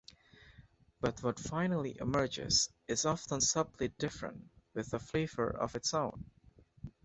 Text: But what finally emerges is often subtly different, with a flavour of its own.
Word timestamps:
But 0.99 1.21
what 1.21 1.39
finally 1.39 1.95
emerges 1.99 2.71
is 2.87 3.05
often 3.05 3.39
subtly 3.39 3.89
different, 3.99 4.49
with 4.73 4.91
a 4.95 4.99
flavour 4.99 5.51
of 5.51 5.75
its 5.75 5.93
own. 5.93 6.25